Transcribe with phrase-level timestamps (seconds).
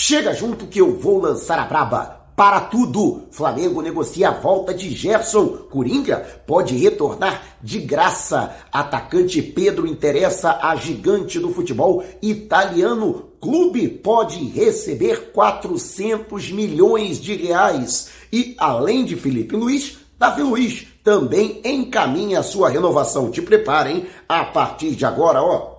[0.00, 2.20] Chega junto que eu vou lançar a braba.
[2.36, 5.48] Para tudo, Flamengo negocia a volta de Gerson.
[5.68, 8.54] Coringa pode retornar de graça.
[8.70, 13.24] Atacante Pedro interessa a gigante do futebol italiano.
[13.40, 18.08] Clube pode receber 400 milhões de reais.
[18.32, 23.32] E além de Felipe Luiz, Davi Luiz também encaminha sua renovação.
[23.32, 25.76] Te preparem a partir de agora, ó.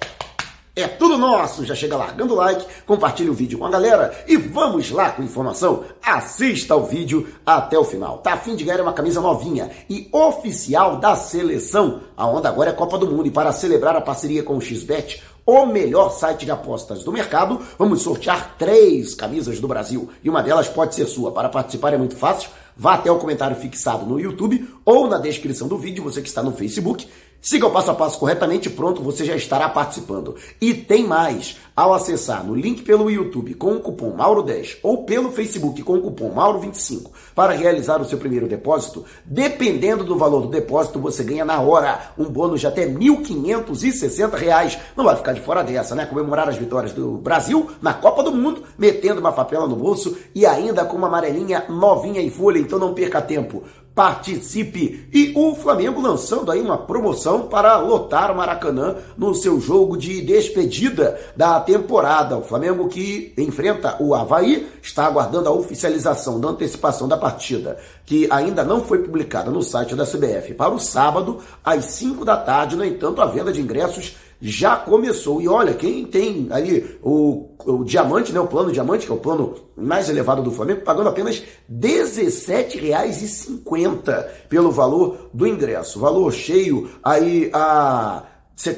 [0.79, 1.65] É tudo nosso!
[1.65, 5.21] Já chega largando o like, compartilhe o vídeo com a galera e vamos lá com
[5.21, 5.83] informação.
[6.01, 8.19] Assista o vídeo até o final.
[8.19, 11.99] Tá a fim de ganhar uma camisa novinha e oficial da seleção.
[12.15, 15.21] A onda agora é Copa do Mundo e para celebrar a parceria com o XBET,
[15.45, 20.41] o melhor site de apostas do mercado, vamos sortear três camisas do Brasil e uma
[20.41, 21.31] delas pode ser sua.
[21.33, 22.51] Para participar é muito fácil.
[22.77, 26.41] Vá até o comentário fixado no YouTube ou na descrição do vídeo, você que está
[26.41, 27.05] no Facebook
[27.41, 30.35] Siga o passo a passo corretamente, pronto, você já estará participando.
[30.59, 31.57] E tem mais!
[31.73, 36.01] Ao acessar no link pelo YouTube com o cupom Mauro10 ou pelo Facebook com o
[36.01, 41.45] cupom Mauro25 para realizar o seu primeiro depósito, dependendo do valor do depósito, você ganha
[41.45, 44.77] na hora um bônus de até R$ 1.560.
[44.97, 46.05] Não vai ficar de fora dessa, né?
[46.05, 50.45] Comemorar as vitórias do Brasil na Copa do Mundo, metendo uma papela no bolso e
[50.45, 53.63] ainda com uma amarelinha novinha em folha, então não perca tempo
[53.99, 55.09] participe.
[55.11, 60.21] E o Flamengo lançando aí uma promoção para lotar o Maracanã no seu jogo de
[60.21, 62.37] despedida da temporada.
[62.37, 68.25] O Flamengo que enfrenta o Havaí está aguardando a oficialização da antecipação da partida, que
[68.31, 72.77] ainda não foi publicada no site da CBF para o sábado às 5 da tarde.
[72.77, 75.39] No entanto, a venda de ingressos já começou.
[75.41, 79.19] E olha, quem tem aí o, o diamante, né, o plano diamante, que é o
[79.19, 85.99] plano mais elevado do Flamengo, pagando apenas R$ 17,50 pelo valor do ingresso.
[85.99, 88.23] Valor cheio aí a
[88.57, 88.75] R$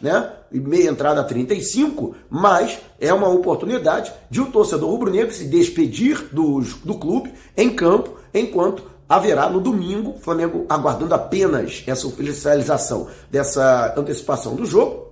[0.00, 0.32] né?
[0.52, 6.24] E meia entrada a 35, mas é uma oportunidade de o torcedor rubro-negro se despedir
[6.32, 13.92] do, do clube em campo, enquanto haverá no domingo, Flamengo aguardando apenas essa oficialização dessa
[13.96, 15.10] antecipação do jogo,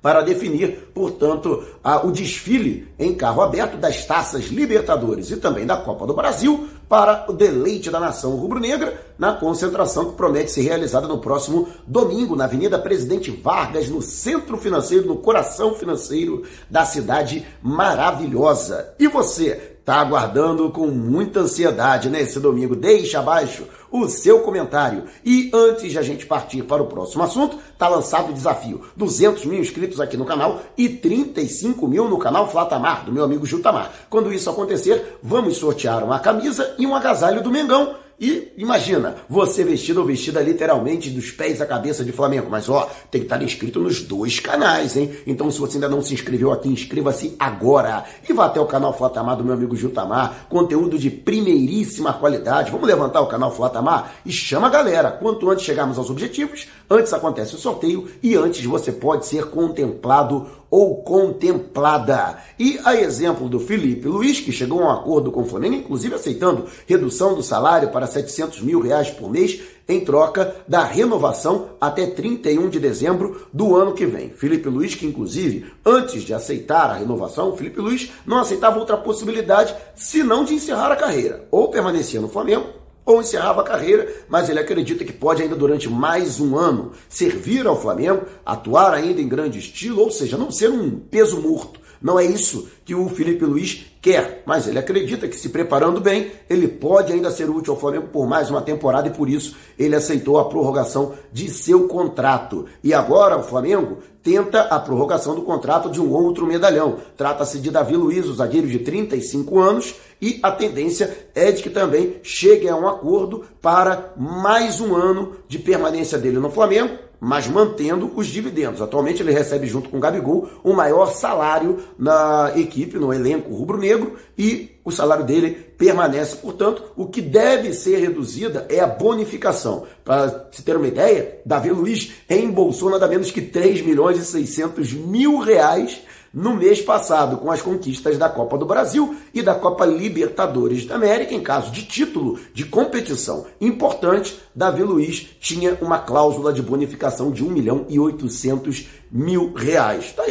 [0.00, 5.76] para definir, portanto, a, o desfile em carro aberto das taças Libertadores e também da
[5.76, 11.06] Copa do Brasil para o deleite da nação rubro-negra na concentração que promete ser realizada
[11.06, 17.44] no próximo domingo na Avenida Presidente Vargas, no centro financeiro, no coração financeiro da cidade
[17.60, 18.94] maravilhosa.
[18.98, 22.76] E você Tá aguardando com muita ansiedade nesse domingo.
[22.76, 25.04] Deixa abaixo o seu comentário.
[25.24, 29.46] E antes de a gente partir para o próximo assunto, tá lançado o desafio: 200
[29.46, 33.90] mil inscritos aqui no canal e 35 mil no canal Flatamar, do meu amigo Jutamar.
[34.10, 39.62] Quando isso acontecer, vamos sortear uma camisa e um agasalho do Mengão e imagina, você
[39.62, 42.48] vestido ou vestida literalmente dos pés à cabeça de Flamengo.
[42.50, 45.12] Mas ó, tem que estar inscrito nos dois canais, hein?
[45.24, 48.04] Então se você ainda não se inscreveu aqui, inscreva-se agora.
[48.28, 50.46] E vá até o canal Flatamar do meu amigo Jutamar.
[50.48, 52.72] Conteúdo de primeiríssima qualidade.
[52.72, 55.12] Vamos levantar o canal Flatamar e chama a galera.
[55.12, 60.44] Quanto antes chegarmos aos objetivos, antes acontece o sorteio e antes você pode ser contemplado
[60.70, 62.38] ou contemplada.
[62.58, 66.14] E a exemplo do Felipe Luiz, que chegou a um acordo com o Flamengo, inclusive
[66.14, 72.06] aceitando redução do salário para 700 mil reais por mês, em troca da renovação até
[72.06, 74.28] 31 de dezembro do ano que vem.
[74.30, 79.74] Felipe Luiz, que inclusive, antes de aceitar a renovação, Felipe Luiz não aceitava outra possibilidade
[79.94, 81.46] senão de encerrar a carreira.
[81.50, 82.66] Ou permanecia no Flamengo,
[83.08, 87.66] ou encerrava a carreira, mas ele acredita que pode ainda durante mais um ano servir
[87.66, 91.80] ao Flamengo, atuar ainda em grande estilo, ou seja, não ser um peso morto.
[92.02, 96.32] Não é isso que o Felipe Luiz quer, mas ele acredita que se preparando bem,
[96.48, 99.94] ele pode ainda ser útil ao Flamengo por mais uma temporada e por isso ele
[99.94, 102.64] aceitou a prorrogação de seu contrato.
[102.82, 106.96] E agora o Flamengo tenta a prorrogação do contrato de um outro medalhão.
[107.14, 111.68] Trata-se de Davi Luiz, o zagueiro de 35 anos, e a tendência é de que
[111.68, 117.46] também chegue a um acordo para mais um ano de permanência dele no Flamengo, mas
[117.46, 118.80] mantendo os dividendos.
[118.80, 124.16] Atualmente ele recebe junto com o Gabigol o maior salário na equipe, no elenco rubro-negro,
[124.36, 126.36] e o salário dele permanece.
[126.36, 129.84] Portanto, o que deve ser reduzida é a bonificação.
[130.04, 134.92] Para se ter uma ideia, Davi Luiz reembolsou nada menos que 3 milhões e 600
[134.92, 136.00] mil reais
[136.32, 140.94] no mês passado com as conquistas da Copa do Brasil e da Copa Libertadores da
[140.94, 147.30] América, em caso de título de competição importante, Davi Luiz tinha uma cláusula de bonificação
[147.30, 150.12] de 1 milhão e 800 mil reais.
[150.12, 150.24] Tá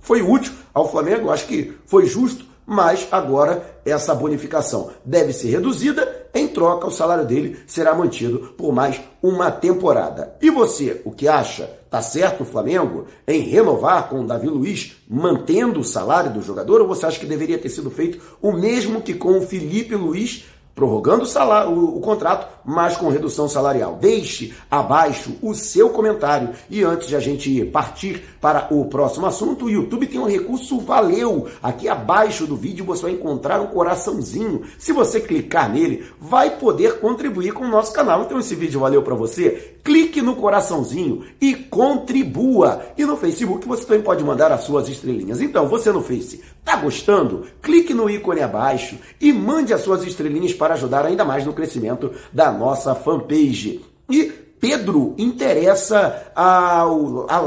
[0.00, 6.26] foi útil ao Flamengo, acho que foi justo, mas agora essa bonificação deve ser reduzida
[6.34, 10.36] em troca o salário dele será mantido por mais uma temporada.
[10.40, 11.68] E você, o que acha?
[11.90, 16.80] Tá certo o Flamengo em renovar com o Davi Luiz, mantendo o salário do jogador,
[16.80, 20.44] ou você acha que deveria ter sido feito o mesmo que com o Felipe Luiz,
[20.74, 23.98] prorrogando o, salário, o, o, contrato, mas com redução salarial.
[24.00, 26.50] Deixe abaixo o seu comentário.
[26.70, 30.80] E antes de a gente partir para o próximo assunto, o YouTube tem um recurso
[30.80, 31.48] Valeu.
[31.62, 34.62] Aqui abaixo do vídeo você vai encontrar um coraçãozinho.
[34.78, 38.22] Se você clicar nele, vai poder contribuir com o nosso canal.
[38.22, 39.76] Então esse vídeo valeu para você?
[39.84, 42.82] Clique no coraçãozinho e contribua.
[42.96, 45.40] E no Facebook você também pode mandar as suas estrelinhas.
[45.40, 47.46] Então, você no Face, tá gostando?
[47.60, 52.12] Clique no ícone abaixo e mande as suas estrelinhas para ajudar ainda mais no crescimento
[52.32, 53.84] da nossa fanpage.
[54.10, 54.24] E
[54.60, 57.40] Pedro interessa ao, a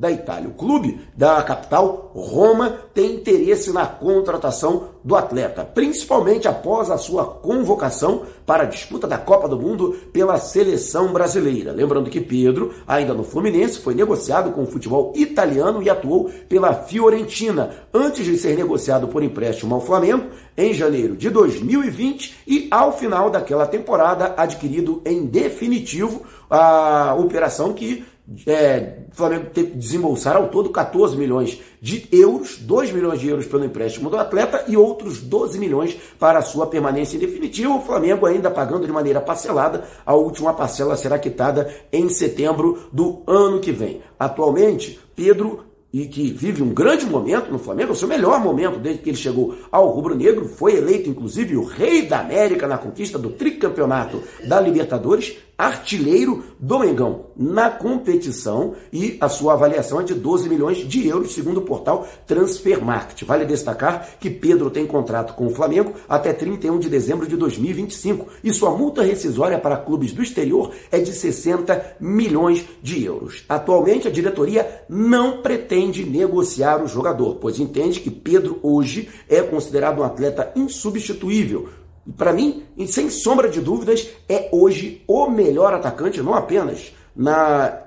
[0.00, 0.48] da Itália.
[0.48, 7.24] O clube da capital, Roma, tem interesse na contratação do atleta, principalmente após a sua
[7.24, 11.72] convocação para a disputa da Copa do Mundo pela seleção brasileira.
[11.72, 16.72] Lembrando que Pedro, ainda no Fluminense, foi negociado com o futebol italiano e atuou pela
[16.72, 22.96] Fiorentina, antes de ser negociado por empréstimo ao Flamengo em janeiro de 2020 e, ao
[22.96, 28.04] final daquela temporada, adquirido em definitivo a operação que
[28.46, 33.28] é, o Flamengo teve que desembolsar ao todo 14 milhões de euros, 2 milhões de
[33.28, 37.74] euros pelo empréstimo do atleta e outros 12 milhões para a sua permanência definitiva.
[37.74, 43.22] O Flamengo ainda pagando de maneira parcelada, a última parcela será quitada em setembro do
[43.26, 44.00] ano que vem.
[44.18, 49.02] Atualmente, Pedro e que vive um grande momento no Flamengo, o seu melhor momento desde
[49.02, 53.30] que ele chegou ao rubro-negro, foi eleito inclusive o rei da América na conquista do
[53.30, 60.48] tricampeonato da Libertadores, artilheiro do Mengão na competição e a sua avaliação é de 12
[60.48, 63.24] milhões de euros, segundo o portal Transfermarkt.
[63.24, 68.26] Vale destacar que Pedro tem contrato com o Flamengo até 31 de dezembro de 2025
[68.42, 73.44] e sua multa rescisória para clubes do exterior é de 60 milhões de euros.
[73.48, 80.00] Atualmente, a diretoria não pretende negociar o jogador, pois entende que Pedro hoje é considerado
[80.00, 81.68] um atleta insubstituível
[82.16, 87.86] para mim, sem sombra de dúvidas, é hoje o melhor atacante, não apenas na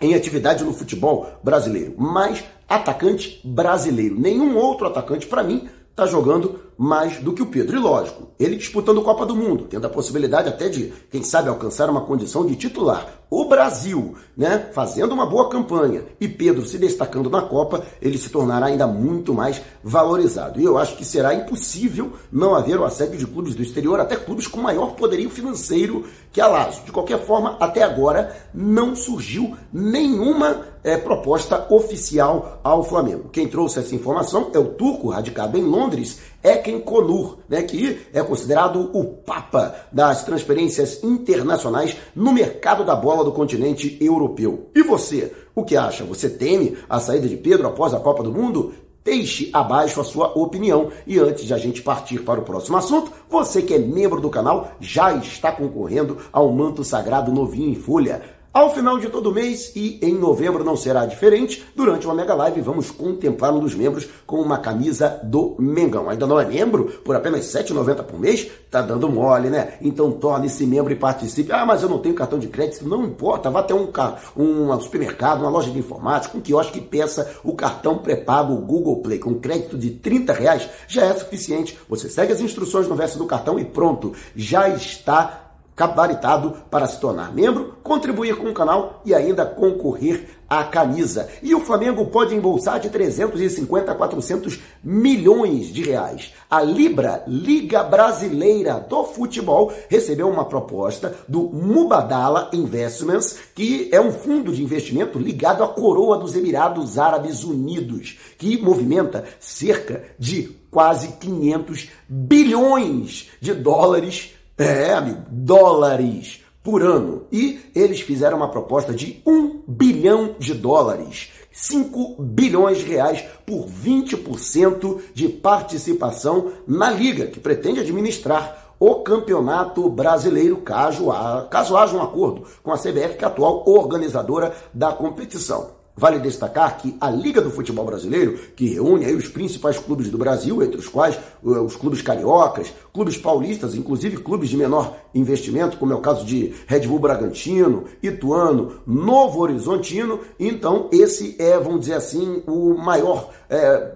[0.00, 4.18] em atividade no futebol brasileiro, mas atacante brasileiro.
[4.18, 7.74] Nenhum outro atacante, para mim, está jogando mais do que o Pedro.
[7.74, 11.88] E lógico, ele disputando Copa do Mundo, tendo a possibilidade até de, quem sabe, alcançar
[11.88, 13.14] uma condição de titular.
[13.30, 18.28] O Brasil, né, fazendo uma boa campanha e Pedro se destacando na Copa, ele se
[18.28, 20.60] tornará ainda muito mais valorizado.
[20.60, 24.16] E eu acho que será impossível não haver o assédio de clubes do exterior, até
[24.16, 26.84] clubes com maior poderio financeiro que a Lazio.
[26.84, 33.28] De qualquer forma, até agora não surgiu nenhuma é, proposta oficial ao Flamengo.
[33.32, 38.22] Quem trouxe essa informação é o turco radicado em Londres, Eken Konur, né, que é
[38.22, 44.70] considerado o papa das transferências internacionais no mercado da bola do continente europeu.
[44.76, 46.04] E você, o que acha?
[46.04, 48.72] Você teme a saída de Pedro após a Copa do Mundo?
[49.06, 50.90] Deixe abaixo a sua opinião.
[51.06, 54.28] E antes de a gente partir para o próximo assunto, você que é membro do
[54.28, 58.20] canal já está concorrendo ao manto sagrado novinho em folha.
[58.56, 62.62] Ao final de todo mês, e em novembro não será diferente, durante uma mega live
[62.62, 66.08] vamos contemplar um dos membros com uma camisa do Mengão.
[66.08, 66.86] Ainda não é membro?
[67.04, 68.50] Por apenas R$ 7,90 por mês?
[68.70, 69.74] Tá dando mole, né?
[69.82, 71.52] Então torne-se membro e participe.
[71.52, 72.88] Ah, mas eu não tenho cartão de crédito.
[72.88, 73.90] Não importa, vá até um,
[74.34, 79.18] um supermercado, uma loja de informática, um quiosque e peça o cartão pré-pago Google Play
[79.18, 81.78] com crédito de 30 reais já é suficiente.
[81.90, 85.45] Você segue as instruções no verso do cartão e pronto, já está
[85.76, 91.28] gabaritado para se tornar membro, contribuir com o canal e ainda concorrer à camisa.
[91.42, 96.32] E o Flamengo pode embolsar de 350 a 400 milhões de reais.
[96.48, 104.12] A Libra, Liga Brasileira do Futebol, recebeu uma proposta do Mubadala Investments, que é um
[104.12, 111.08] fundo de investimento ligado à coroa dos Emirados Árabes Unidos, que movimenta cerca de quase
[111.18, 117.24] 500 bilhões de dólares é, amigo, dólares por ano.
[117.30, 121.30] E eles fizeram uma proposta de 1 bilhão de dólares.
[121.52, 129.88] 5 bilhões de reais por 20% de participação na liga, que pretende administrar o Campeonato
[129.88, 131.06] Brasileiro, caso,
[131.50, 135.75] caso haja um acordo com a CBF, que é a atual organizadora da competição.
[135.96, 140.62] Vale destacar que a Liga do Futebol Brasileiro, que reúne os principais clubes do Brasil,
[140.62, 145.94] entre os quais eh, os clubes cariocas, clubes paulistas, inclusive clubes de menor investimento, como
[145.94, 151.94] é o caso de Red Bull Bragantino, Ituano, Novo Horizontino, então esse é, vamos dizer
[151.94, 153.92] assim, o maior é,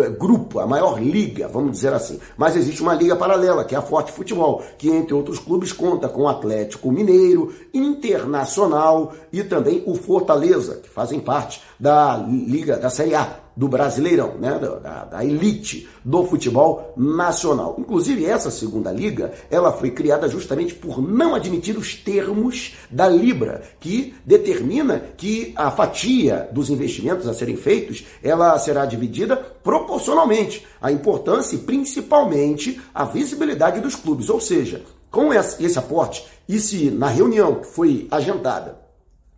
[0.00, 2.18] é, grupo, a maior liga, vamos dizer assim.
[2.36, 6.08] Mas existe uma liga paralela, que é a Forte Futebol, que entre outros clubes conta
[6.08, 12.90] com o Atlético Mineiro, Internacional e também o Fortaleza, que fazem parte da liga da
[12.90, 17.76] Série A do Brasileirão, né, da, da, elite do futebol nacional.
[17.78, 23.62] Inclusive, essa segunda liga, ela foi criada justamente por não admitir os termos da Libra,
[23.78, 30.90] que determina que a fatia dos investimentos a serem feitos, ela será dividida proporcionalmente à
[30.90, 34.28] importância e principalmente à visibilidade dos clubes.
[34.28, 38.81] Ou seja, com esse aporte, e se na reunião que foi agendada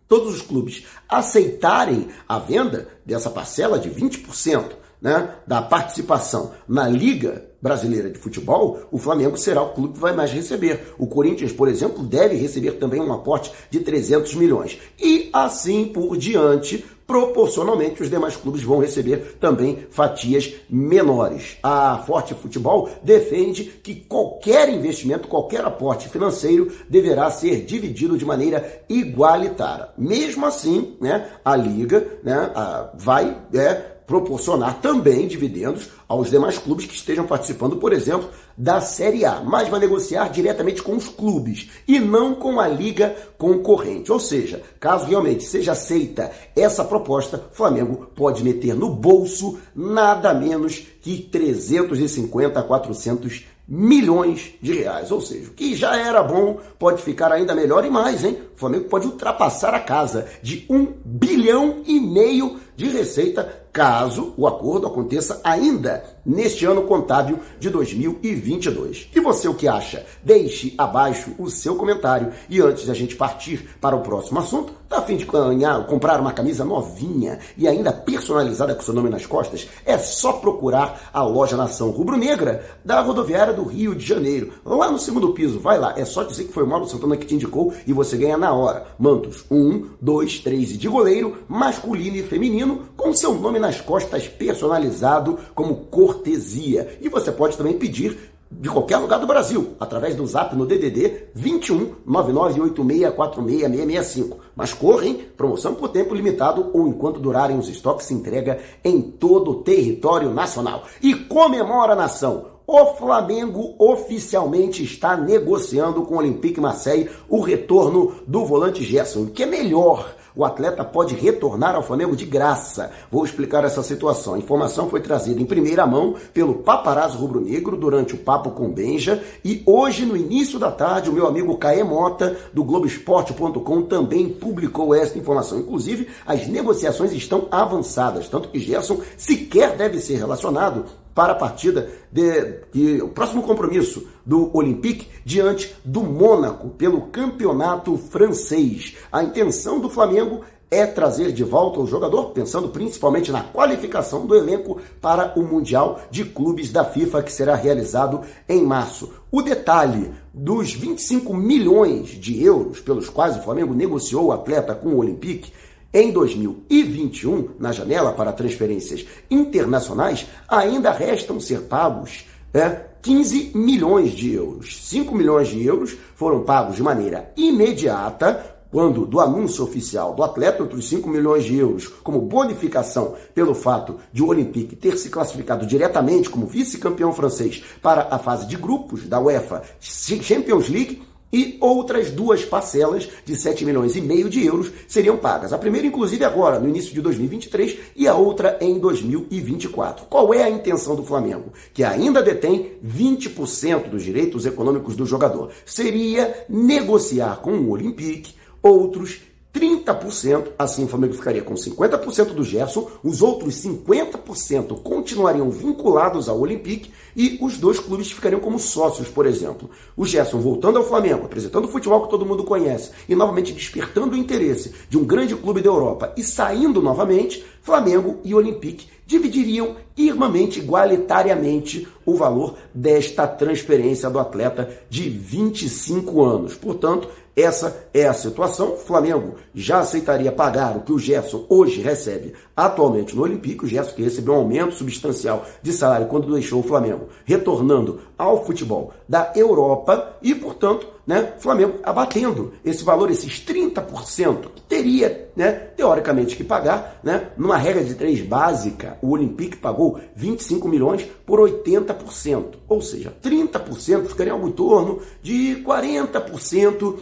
[0.07, 7.43] todos os clubes aceitarem a venda dessa parcela de 20% né, da participação na Liga
[7.61, 10.93] Brasileira de Futebol, o Flamengo será o clube que vai mais receber.
[10.99, 14.79] O Corinthians, por exemplo, deve receber também um aporte de 300 milhões.
[14.99, 21.57] E assim por diante, proporcionalmente os demais clubes vão receber também fatias menores.
[21.61, 28.83] A Forte Futebol defende que qualquer investimento, qualquer aporte financeiro deverá ser dividido de maneira
[28.89, 29.89] igualitária.
[29.97, 36.85] Mesmo assim, né, a liga, né, a, vai é, proporcionar também dividendos aos demais clubes
[36.85, 41.69] que estejam participando, por exemplo, da Série A, mas vai negociar diretamente com os clubes
[41.87, 44.11] e não com a liga concorrente.
[44.11, 50.85] Ou seja, caso realmente seja aceita essa proposta, Flamengo pode meter no bolso nada menos
[51.01, 55.11] que 350 a 400 milhões de reais.
[55.11, 58.37] Ou seja, o que já era bom pode ficar ainda melhor e mais, hein?
[58.55, 64.47] O Flamengo pode ultrapassar a casa de um bilhão e meio de receita caso o
[64.47, 69.09] acordo aconteça ainda neste ano contábil de 2022.
[69.15, 70.05] E você o que acha?
[70.23, 72.31] Deixe abaixo o seu comentário.
[72.49, 76.19] E antes a gente partir para o próximo assunto, tá a fim de ganhar, comprar
[76.19, 79.67] uma camisa novinha e ainda personalizada com seu nome nas costas?
[79.85, 84.99] É só procurar a loja Nação Rubro-Negra da rodoviária do Rio de Janeiro, lá no
[84.99, 85.59] segundo piso.
[85.59, 88.17] Vai lá, é só dizer que foi o Mauro Santana que te indicou e você
[88.17, 88.85] ganha na hora.
[88.97, 94.27] Mantos 1, 2, 3 e de goleiro, masculino e feminino, com seu nome nas costas
[94.27, 95.75] personalizado como
[96.15, 96.97] cortesia.
[97.01, 101.25] E você pode também pedir de qualquer lugar do Brasil, através do zap no DDD
[101.33, 104.37] 21 998646665.
[104.55, 105.27] Mas corre, hein?
[105.35, 110.29] Promoção por tempo limitado ou enquanto durarem os estoques se entrega em todo o território
[110.29, 110.83] nacional.
[111.01, 112.55] E comemora a nação!
[112.67, 119.43] O Flamengo oficialmente está negociando com o Olympique Marseille o retorno do volante Gerson, que
[119.43, 122.91] é melhor o atleta pode retornar ao Flamengo de graça.
[123.09, 124.33] Vou explicar essa situação.
[124.33, 129.23] A informação foi trazida em primeira mão pelo paparazzo rubro-negro durante o papo com Benja
[129.43, 134.93] e hoje, no início da tarde, o meu amigo Caê Mota, do Globoesporte.com, também publicou
[134.93, 135.59] esta informação.
[135.59, 141.89] Inclusive, as negociações estão avançadas, tanto que Gerson sequer deve ser relacionado para a partida
[142.11, 148.97] de, de, o próximo compromisso do Olympique diante do Mônaco pelo campeonato francês.
[149.09, 154.35] A intenção do Flamengo é trazer de volta o jogador, pensando principalmente na qualificação do
[154.35, 159.13] elenco para o Mundial de Clubes da FIFA, que será realizado em março.
[159.31, 164.89] O detalhe dos 25 milhões de euros pelos quais o Flamengo negociou o atleta com
[164.89, 165.53] o Olympique
[165.95, 174.33] em 2021, na janela para transferências internacionais, ainda restam ser pagos é, 15 milhões de
[174.33, 174.85] euros.
[174.89, 180.63] 5 milhões de euros foram pagos de maneira imediata quando do anúncio oficial do atleta,
[180.63, 185.65] outros 5 milhões de euros como bonificação pelo fato de o Olympique ter se classificado
[185.65, 191.01] diretamente como vice-campeão francês para a fase de grupos da UEFA Champions League
[191.31, 195.51] e outras duas parcelas de 7 milhões e meio de euros seriam pagas.
[195.51, 200.05] A primeira, inclusive, agora, no início de 2023, e a outra em 2024.
[200.05, 201.51] Qual é a intenção do Flamengo?
[201.73, 205.51] Que ainda detém 20% dos direitos econômicos do jogador.
[205.65, 209.19] Seria negociar com o Olympique outros
[209.55, 216.37] 30%, assim o Flamengo ficaria com 50% do Gerson, os outros 50% continuariam vinculados ao
[216.37, 219.69] Olympique e os dois clubes ficariam como sócios, por exemplo.
[219.95, 224.13] O Gerson voltando ao Flamengo, apresentando o futebol que todo mundo conhece e novamente despertando
[224.13, 229.75] o interesse de um grande clube da Europa e saindo novamente, Flamengo e Olympique dividiriam
[229.95, 236.55] irmamente, igualitariamente, o valor desta transferência do atleta de 25 anos.
[236.55, 238.73] Portanto, essa é a situação.
[238.73, 243.65] O Flamengo já aceitaria pagar o que o Gerson hoje recebe atualmente no Olympique.
[243.65, 248.45] O Gerson que recebeu um aumento substancial de salário quando deixou o Flamengo, retornando ao
[248.45, 255.51] futebol da Europa e, portanto, né, Flamengo abatendo esse valor, esses 30% que teria, né,
[255.51, 261.39] teoricamente que pagar, né, numa regra de três básica, o Olympique pagou 25 milhões por
[261.39, 266.95] 80%, ou seja, 30% ficaria algo em torno de 40%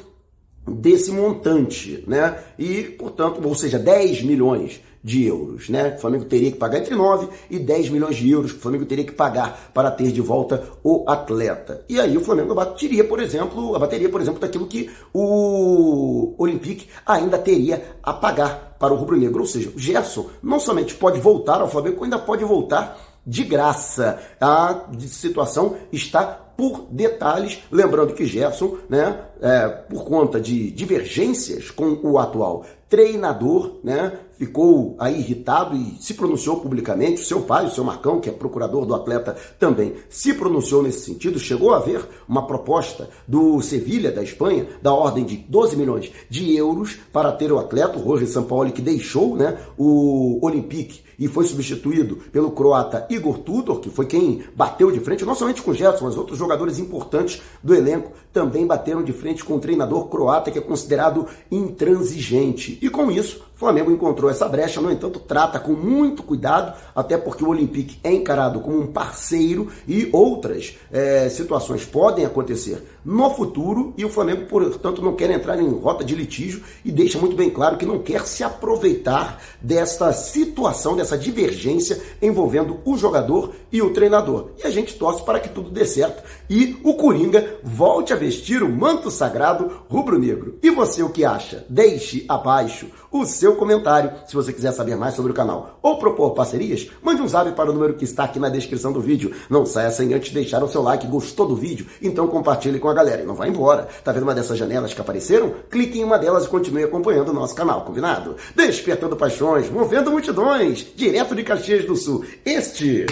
[0.67, 2.37] desse montante, né?
[2.57, 5.95] E, portanto, ou seja, 10 milhões de euros, né?
[5.97, 8.85] O Flamengo teria que pagar entre 9 e 10 milhões de euros que o Flamengo
[8.85, 11.83] teria que pagar para ter de volta o atleta.
[11.89, 17.37] E aí o Flamengo abateria, por exemplo, abateria, por exemplo, daquilo que o Olympique ainda
[17.37, 21.69] teria a pagar para o rubro-negro, ou seja, o Gerson não somente pode voltar ao
[21.69, 24.19] Flamengo, ainda pode voltar de graça.
[24.39, 31.99] A situação está por detalhes, lembrando que Gerson, né, é, por conta de divergências com
[32.01, 37.21] o atual treinador, né, ficou aí irritado e se pronunciou publicamente.
[37.21, 41.01] O seu pai, o seu Marcão, que é procurador do atleta, também se pronunciou nesse
[41.01, 41.37] sentido.
[41.37, 46.55] Chegou a haver uma proposta do Sevilha, da Espanha, da ordem de 12 milhões de
[46.55, 51.45] euros para ter o atleta, o Roger Sampaoli, que deixou né, o Olympique e foi
[51.45, 55.73] substituído pelo croata Igor Tudor, que foi quem bateu de frente, não somente com o
[55.73, 60.51] Gerson, mas outros jogadores importantes do elenco também bateram de frente com o treinador croata,
[60.51, 62.77] que é considerado intransigente.
[62.81, 67.17] E com isso, o Flamengo encontrou essa brecha, no entanto, trata com muito cuidado, até
[67.17, 73.29] porque o Olympique é encarado como um parceiro e outras é, situações podem acontecer no
[73.31, 77.35] futuro e o Flamengo, portanto, não quer entrar em rota de litígio e deixa muito
[77.35, 83.81] bem claro que não quer se aproveitar dessa situação, dessa divergência envolvendo o jogador e
[83.81, 84.49] o treinador.
[84.63, 88.63] E a gente torce para que tudo dê certo e o Coringa volte a vestir
[88.63, 90.57] o manto sagrado rubro-negro.
[90.61, 91.65] E você o que acha?
[91.69, 94.11] Deixe abaixo o seu comentário.
[94.27, 97.69] Se você quiser saber mais sobre o canal ou propor parcerias, mande um zap para
[97.69, 99.31] o número que está aqui na descrição do vídeo.
[99.49, 101.05] Não saia sem antes deixar o seu like.
[101.05, 101.85] Gostou do vídeo?
[102.01, 103.87] Então compartilhe com a galera e não vá embora.
[104.03, 105.53] Tá vendo uma dessas janelas que apareceram?
[105.69, 108.35] Clique em uma delas e continue acompanhando o nosso canal, combinado?
[108.55, 112.25] Despertando paixões, movendo multidões, direto de Caxias do Sul.
[112.43, 113.05] Este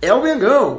[0.00, 0.78] é o Mengão.